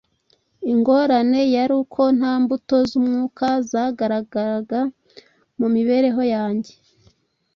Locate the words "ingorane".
0.71-1.41